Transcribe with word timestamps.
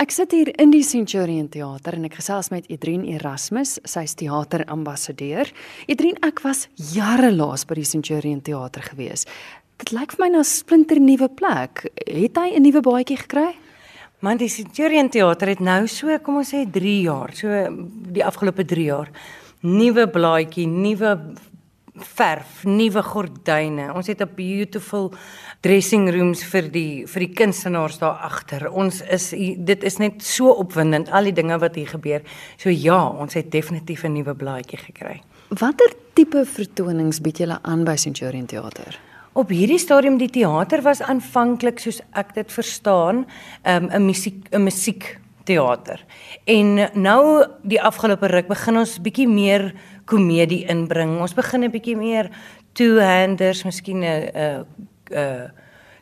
Ek 0.00 0.14
sit 0.16 0.32
hier 0.32 0.48
in 0.56 0.70
die 0.72 0.80
Centurion 0.80 1.50
Theater 1.52 1.98
en 1.98 2.06
ek 2.08 2.14
gesels 2.22 2.46
met 2.48 2.70
Edrien 2.72 3.02
Erasmus, 3.04 3.74
sy 3.84 4.06
is 4.06 4.14
teaterambassadeur. 4.16 5.50
Edrien, 5.92 6.16
ek 6.24 6.40
was 6.40 6.62
jare 6.94 7.28
laas 7.34 7.66
by 7.68 7.76
die 7.76 7.84
Centurion 7.84 8.40
Theater 8.40 8.80
gewees. 8.86 9.26
Dit 9.76 9.92
lyk 9.92 10.14
vir 10.16 10.22
my 10.24 10.28
na 10.32 10.38
'n 10.40 10.48
splinter 10.48 10.96
nuwe 10.96 11.28
plek. 11.28 11.92
Het 12.08 12.32
hy 12.34 12.48
'n 12.56 12.62
nuwe 12.62 12.80
baadjie 12.80 13.18
gekry? 13.18 13.52
Man, 14.22 14.38
die 14.38 14.48
Centurion 14.48 15.10
Theater 15.10 15.48
het 15.48 15.60
nou 15.60 15.86
so, 15.86 16.18
kom 16.20 16.36
ons 16.36 16.50
sê 16.54 16.64
3 16.64 17.02
jaar, 17.02 17.34
so 17.34 17.48
die 18.10 18.24
afgelope 18.24 18.64
3 18.64 18.84
jaar. 18.84 19.08
Nuwe 19.60 20.06
blaadjie, 20.08 20.66
nuwe 20.66 21.36
verf, 21.94 22.64
nuwe 22.64 23.02
gordyne. 23.02 23.92
Ons 23.94 24.06
het 24.06 24.20
'n 24.20 24.34
beautiful 24.34 25.12
dressing 25.60 26.10
rooms 26.10 26.44
vir 26.44 26.70
die 26.70 27.06
vir 27.06 27.20
die 27.20 27.34
kunstenaars 27.34 27.98
daar 27.98 28.18
agter. 28.22 28.70
Ons 28.70 29.00
is 29.00 29.30
dit 29.56 29.82
is 29.82 29.98
net 29.98 30.22
so 30.22 30.50
opwindend 30.50 31.10
al 31.10 31.24
die 31.24 31.32
dinge 31.32 31.58
wat 31.58 31.74
hier 31.74 31.88
gebeur. 31.88 32.22
So 32.56 32.70
ja, 32.70 33.08
ons 33.08 33.34
het 33.34 33.50
definitief 33.50 34.04
'n 34.04 34.12
nuwe 34.12 34.34
blaadjie 34.34 34.78
gekry. 34.78 35.20
Watter 35.48 35.92
tipe 36.14 36.44
vertonings 36.44 37.20
bied 37.20 37.38
julle 37.38 37.58
aan 37.62 37.84
by 37.84 37.96
Centurion 37.96 38.46
Theater? 38.46 38.98
Op 39.32 39.48
hierdie 39.48 39.78
stadium 39.78 40.18
die 40.18 40.30
teater 40.30 40.82
was 40.82 41.00
aanvanklik 41.00 41.78
soos 41.78 42.00
ek 42.12 42.34
dit 42.34 42.52
verstaan, 42.52 43.26
'n 43.64 43.92
um, 43.94 44.04
musiek 44.04 44.48
'n 44.50 44.62
musiek 44.62 45.19
teater. 45.50 46.04
En 46.44 46.76
nou 46.94 47.22
die 47.66 47.80
afgelope 47.82 48.30
ruk 48.30 48.50
begin 48.50 48.82
ons 48.84 48.98
bietjie 49.02 49.28
meer 49.28 49.70
komedie 50.10 50.64
inbring. 50.70 51.18
Ons 51.20 51.34
begin 51.34 51.64
'n 51.64 51.70
bietjie 51.70 51.96
meer 51.96 52.30
two-handers, 52.74 53.64
miskien 53.64 54.04
'n 54.04 54.30
'n 54.34 54.66
'n 55.10 55.50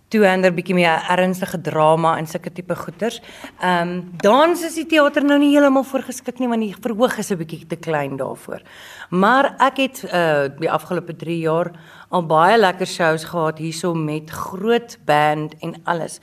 two-hander 0.09 0.55
bietjie 0.57 0.77
meer 0.77 1.05
ernstige 1.13 1.61
drama 1.61 2.15
en 2.19 2.27
sulke 2.27 2.53
tipe 2.55 2.75
goeters. 2.75 3.21
Ehm 3.61 3.89
um, 3.89 4.13
dans 4.23 4.63
is 4.65 4.75
die 4.75 4.87
teater 4.87 5.25
nou 5.25 5.39
nie 5.39 5.51
heeltemal 5.53 5.85
voorgeskik 5.85 6.41
nie 6.41 6.49
want 6.49 6.65
die 6.65 6.75
verhoog 6.75 7.19
is 7.19 7.31
'n 7.31 7.37
bietjie 7.37 7.67
te 7.67 7.77
klein 7.77 8.17
daarvoor. 8.17 8.63
Maar 9.11 9.55
ek 9.59 9.77
het 9.77 10.05
uh 10.05 10.49
die 10.59 10.71
afgelope 10.71 11.17
3 11.17 11.39
jaar 11.39 11.73
al 12.09 12.27
baie 12.27 12.59
lekker 12.59 12.87
shows 12.87 13.25
gehad 13.25 13.59
hierso 13.59 13.95
met 13.95 14.31
groot 14.31 14.99
band 15.05 15.55
en 15.61 15.75
alles. 15.85 16.21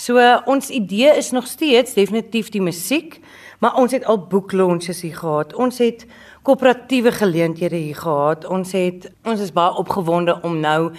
So 0.00 0.16
ons 0.44 0.70
idee 0.70 1.16
is 1.16 1.30
nog 1.30 1.46
steeds 1.46 1.92
definitief 1.92 2.48
die 2.48 2.62
musiek, 2.62 3.18
maar 3.60 3.76
ons 3.76 3.92
het 3.92 4.04
al 4.08 4.22
boek 4.32 4.52
launches 4.52 5.02
hier 5.04 5.16
gehad. 5.16 5.52
Ons 5.54 5.78
het 5.78 6.06
koöperatiewe 6.42 7.12
geleenthede 7.12 7.76
hier 7.76 7.96
gehad. 7.96 8.46
Ons 8.48 8.72
het 8.72 9.10
ons 9.28 9.40
is 9.40 9.52
baie 9.52 9.76
opgewonde 9.76 10.38
om 10.46 10.56
nou 10.60 10.92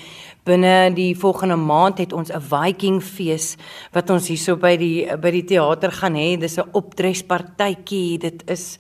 binne 0.46 0.92
die 0.94 1.14
volgende 1.18 1.58
maand 1.58 1.98
het 2.02 2.14
ons 2.14 2.32
'n 2.32 2.42
Viking 2.42 3.02
fees 3.04 3.58
wat 3.94 4.10
ons 4.10 4.28
hierso 4.28 4.56
by 4.56 4.78
die 4.78 5.18
by 5.18 5.32
die 5.32 5.46
teater 5.46 5.92
gaan 5.92 6.16
hê. 6.16 6.38
Dis 6.38 6.58
'n 6.58 6.70
optrespartytjie. 6.72 8.20
Dit 8.20 8.44
is 8.50 8.78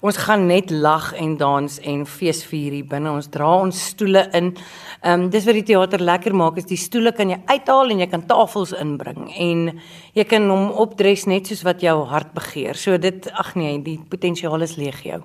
ons 0.00 0.16
gaan 0.16 0.46
net 0.46 0.70
lag 0.70 1.12
en 1.14 1.36
dans 1.36 1.78
en 1.80 2.06
feesvier 2.06 2.72
hier 2.72 2.84
binne. 2.84 3.10
Ons 3.10 3.28
dra 3.28 3.60
ons 3.60 3.86
stoele 3.86 4.28
in. 4.32 4.56
Ehm 5.02 5.20
um, 5.20 5.30
dis 5.30 5.44
wat 5.44 5.54
die 5.54 5.62
teater 5.62 6.00
lekker 6.00 6.34
maak 6.34 6.56
is 6.56 6.66
die 6.66 6.76
stoele 6.76 7.12
kan 7.12 7.30
jy 7.30 7.38
uithaal 7.46 7.90
en 7.90 7.98
jy 7.98 8.06
kan 8.06 8.26
tafels 8.26 8.72
inbring 8.72 9.30
en 9.38 9.80
jy 10.12 10.24
kan 10.24 10.50
hom 10.50 10.70
opdres 10.70 11.26
net 11.26 11.46
soos 11.46 11.62
wat 11.62 11.80
jou 11.80 12.04
hart 12.04 12.34
begeer. 12.34 12.74
So 12.74 12.98
dit 12.98 13.30
ag 13.32 13.54
nee, 13.54 13.78
die 13.82 13.98
potensiaal 14.08 14.62
is 14.62 14.76
legio. 14.76 15.22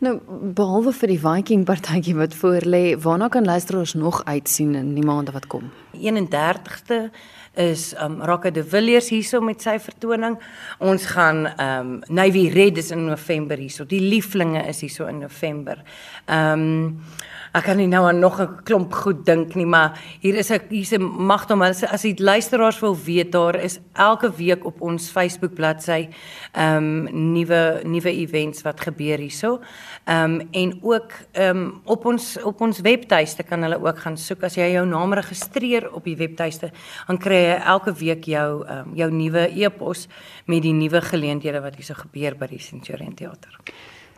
Nou 0.00 0.14
behalwe 0.56 0.94
vir 0.96 1.10
die 1.12 1.18
Viking 1.20 1.66
partytjie 1.68 2.14
wat 2.16 2.32
voor 2.40 2.64
lê, 2.64 2.94
waarna 2.96 3.26
kan 3.28 3.44
luisteraars 3.44 3.92
nog 4.00 4.22
uitsien 4.24 4.72
in 4.74 4.94
die 4.96 5.04
maande 5.04 5.34
wat 5.34 5.44
kom? 5.52 5.66
31ste 5.92 7.10
is 7.60 7.90
um 8.00 8.22
Rocka 8.24 8.48
de 8.50 8.64
Villiers 8.64 9.10
hierso 9.12 9.42
met 9.44 9.60
sy 9.60 9.74
vertoning. 9.76 10.38
Ons 10.80 11.04
gaan 11.12 11.42
um 11.52 11.90
Navy 12.08 12.46
Red 12.48 12.80
is 12.80 12.88
in 12.96 13.04
November 13.10 13.60
hierso. 13.60 13.84
Die 13.84 14.00
lieflinge 14.00 14.64
is 14.72 14.80
hierso 14.80 15.04
in 15.04 15.20
November. 15.20 15.84
Um 16.24 17.02
ek 17.50 17.64
kan 17.66 17.80
nie 17.80 17.88
nou 17.90 18.04
aan 18.06 18.20
nog 18.22 18.40
'n 18.40 18.62
klomp 18.64 18.92
goed 18.92 19.24
dink 19.26 19.54
nie, 19.54 19.66
maar 19.66 19.98
hier 20.20 20.36
is 20.36 20.50
'n 20.50 20.60
hier's 20.68 20.92
'n 20.92 21.02
magtom 21.02 21.62
as 21.62 21.82
as 21.82 22.02
die 22.02 22.14
luisteraars 22.14 22.80
wil 22.80 22.96
weet 22.96 23.32
daar 23.32 23.56
is 23.56 23.80
elke 23.94 24.30
week 24.36 24.64
op 24.64 24.80
ons 24.80 25.10
Facebook 25.10 25.54
bladsy 25.54 26.08
ehm 26.52 26.76
um, 26.76 27.32
nuwe 27.32 27.80
nuwe 27.84 28.10
events 28.10 28.62
wat 28.62 28.80
gebeur 28.80 29.18
hierso. 29.18 29.60
Ehm 30.04 30.40
um, 30.40 30.48
en 30.52 30.78
ook 30.82 31.12
ehm 31.32 31.56
um, 31.56 31.80
op 31.84 32.06
ons 32.06 32.38
op 32.42 32.60
ons 32.60 32.80
webtuiste 32.80 33.42
kan 33.42 33.62
hulle 33.62 33.82
ook 33.82 33.98
gaan 33.98 34.16
soek 34.16 34.42
as 34.42 34.54
jy 34.54 34.72
jou 34.72 34.86
naam 34.86 35.12
registreer 35.12 35.92
op 35.92 36.04
die 36.04 36.16
webtuiste, 36.16 36.70
dan 37.06 37.18
kry 37.18 37.34
jy 37.34 37.60
elke 37.66 37.92
week 37.92 38.24
jou 38.24 38.64
ehm 38.66 38.78
um, 38.78 38.96
jou 38.96 39.10
nuwe 39.10 39.50
e-pos 39.54 40.08
met 40.46 40.62
die 40.62 40.72
nuwe 40.72 41.00
geleenthede 41.00 41.60
wat 41.60 41.74
hierso 41.74 41.94
gebeur 41.94 42.36
by 42.36 42.46
die 42.46 42.58
Centurion 42.58 43.14
Theater. 43.14 43.58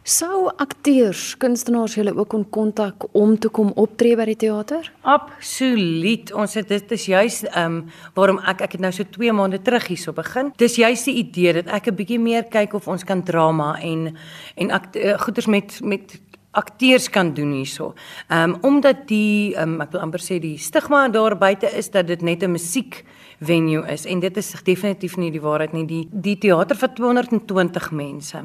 Sou 0.03 0.49
akteurs, 0.59 1.37
kunstenaars 1.39 1.93
julle 1.95 2.11
ook 2.17 2.33
kon 2.33 2.43
kontak 2.51 3.05
om 3.15 3.37
te 3.39 3.47
kom 3.55 3.69
optree 3.79 4.17
by 4.19 4.25
die 4.33 4.41
teater? 4.41 4.89
Absoluut. 5.07 6.33
Ons 6.35 6.57
het 6.59 6.67
dit 6.73 6.95
is 6.97 7.05
juis 7.07 7.37
ehm 7.53 7.77
um, 7.77 7.77
waarom 8.19 8.41
ek 8.43 8.65
ek 8.67 8.75
het 8.75 8.83
nou 8.83 8.91
so 8.91 9.07
2 9.07 9.31
maande 9.31 9.61
terug 9.63 9.87
hierso 9.87 10.11
begin. 10.13 10.51
Dis 10.59 10.75
juis 10.75 11.07
die 11.07 11.15
idee 11.23 11.53
dat 11.61 11.71
ek 11.71 11.87
'n 11.87 11.95
bietjie 11.95 12.19
meer 12.19 12.43
kyk 12.51 12.75
of 12.75 12.89
ons 12.89 13.05
kan 13.05 13.23
drama 13.23 13.79
en 13.79 14.17
en 14.57 14.71
uh, 14.71 15.19
goeders 15.23 15.47
met 15.47 15.79
met 15.83 16.19
akteurs 16.53 17.09
kan 17.11 17.35
doen 17.35 17.53
hierso. 17.53 17.95
Ehm 18.29 18.51
um, 18.51 18.59
omdat 18.61 19.09
die 19.09 19.55
ehm 19.57 19.75
um, 19.75 19.81
ek 19.81 19.93
wil 19.93 20.05
amper 20.05 20.21
sê 20.21 20.39
die 20.41 20.59
stigma 20.59 21.09
daar 21.09 21.37
buite 21.39 21.71
is 21.77 21.91
dat 21.91 22.07
dit 22.07 22.23
net 22.23 22.43
'n 22.43 22.53
musiek 22.53 23.05
venue 23.41 23.83
is 23.91 24.05
en 24.07 24.21
dit 24.21 24.37
is 24.37 24.53
definitief 24.65 25.17
nie 25.17 25.31
die 25.31 25.41
waarheid 25.43 25.73
nie. 25.73 25.87
Die 25.87 26.09
die 26.13 26.37
teater 26.39 26.77
vir 26.77 26.93
220 26.95 27.91
mense. 27.91 28.43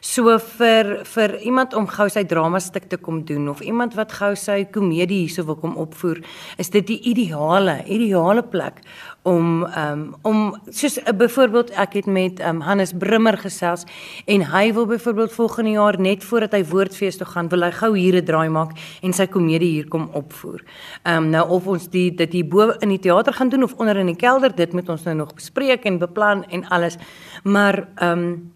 So 0.00 0.38
vir 0.38 1.04
vir 1.04 1.36
iemand 1.40 1.74
om 1.74 1.86
gou 1.86 2.08
sy 2.08 2.24
drama 2.24 2.60
stuk 2.60 2.88
te 2.88 2.96
kom 2.96 3.24
doen 3.24 3.48
of 3.48 3.60
iemand 3.60 3.94
wat 3.94 4.12
gou 4.12 4.34
sy 4.34 4.64
komedie 4.64 5.26
hierso 5.26 5.44
wil 5.44 5.56
kom 5.56 5.76
opvoer, 5.76 6.22
is 6.58 6.70
dit 6.70 6.86
die 6.86 7.00
ideale 7.12 7.84
ideale 7.86 8.42
plek 8.42 8.82
om 9.22 9.66
um 9.76 10.16
om 10.22 10.38
soos 10.70 10.98
uh, 10.98 11.12
byvoorbeeld 11.12 11.70
ek 11.70 11.98
het 12.00 12.06
met 12.06 12.40
um 12.40 12.60
Hannes 12.64 12.92
Brimmer 12.96 13.36
gesels 13.38 13.84
en 14.26 14.46
hy 14.52 14.72
wil 14.72 14.86
byvoorbeeld 14.86 15.32
volgende 15.32 15.70
jaar 15.70 16.00
net 16.00 16.24
voordat 16.24 16.56
hy 16.56 16.64
woordfees 16.64 17.20
toe 17.20 17.28
gaan 17.28 17.49
wil 17.50 17.64
hy 17.66 17.70
gou 17.70 17.92
hier 17.96 18.16
'n 18.16 18.24
draai 18.24 18.48
maak 18.48 18.76
en 19.02 19.12
sy 19.12 19.26
komedie 19.26 19.72
hier 19.72 19.88
kom 19.88 20.08
opvoer. 20.12 20.62
Um 21.04 21.30
nou 21.30 21.48
of 21.48 21.66
ons 21.66 21.88
die 21.88 22.10
dit 22.14 22.32
hier 22.32 22.48
bo 22.48 22.70
in 22.80 22.88
die 22.88 22.98
teater 22.98 23.32
gaan 23.32 23.48
doen 23.48 23.62
of 23.62 23.74
onder 23.78 23.96
in 23.96 24.06
die 24.06 24.16
kelder 24.16 24.54
dit 24.54 24.72
moet 24.72 24.88
ons 24.88 25.04
nou 25.04 25.14
nog 25.14 25.34
bespreek 25.34 25.84
en 25.84 25.98
beplan 25.98 26.44
en 26.50 26.64
alles. 26.68 26.96
Maar 27.44 27.88
um 28.02 28.52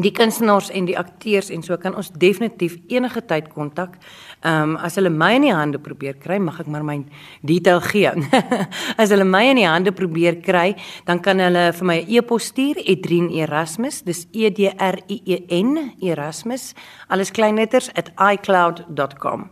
die 0.00 0.12
kunstenaars 0.16 0.70
en 0.72 0.86
die 0.88 0.96
akteurs 0.96 1.50
en 1.52 1.62
so 1.62 1.76
kan 1.76 1.92
ons 1.98 2.08
definitief 2.16 2.78
enige 2.88 3.20
tyd 3.28 3.50
kontak. 3.52 3.98
Ehm 4.40 4.72
um, 4.72 4.76
as 4.80 4.96
hulle 4.96 5.10
my 5.12 5.34
in 5.36 5.44
die 5.44 5.52
hande 5.52 5.78
probeer 5.78 6.16
kry, 6.16 6.38
mag 6.40 6.60
ek 6.60 6.66
maar 6.66 6.84
my 6.84 6.96
detail 7.44 7.80
gee. 7.84 8.08
as 9.02 9.12
hulle 9.12 9.26
my 9.28 9.42
in 9.50 9.60
die 9.60 9.68
hande 9.68 9.92
probeer 9.92 10.40
kry, 10.40 10.72
dan 11.04 11.20
kan 11.20 11.40
hulle 11.40 11.72
vir 11.76 11.86
my 11.86 11.98
'n 12.00 12.08
e 12.08 12.16
e-pos 12.16 12.48
stuur 12.48 12.80
Edrien 12.86 13.28
Erasmus, 13.30 14.02
dis 14.02 14.26
E 14.32 14.50
D 14.50 14.72
R 14.78 14.98
I 15.08 15.20
E 15.26 15.60
N 15.60 15.92
Erasmus, 16.00 16.74
alles 17.08 17.30
klein 17.30 17.56
letters 17.56 17.90
@icloud.com. 18.16 19.50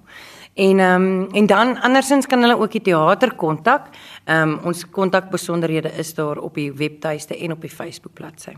En 0.54 0.78
ehm 0.78 1.02
um, 1.02 1.28
en 1.32 1.46
dan 1.46 1.80
andersins 1.80 2.26
kan 2.26 2.40
hulle 2.40 2.56
ook 2.56 2.72
die 2.72 2.82
teater 2.82 3.34
kontak. 3.34 3.92
Ehm 4.24 4.48
um, 4.48 4.58
ons 4.64 4.88
kontakbesonderhede 4.90 5.92
is 5.98 6.14
daar 6.14 6.38
op 6.38 6.54
die 6.54 6.72
webtuiste 6.72 7.36
en 7.36 7.52
op 7.52 7.60
die 7.60 7.70
Facebook 7.70 8.14
bladsy. 8.14 8.56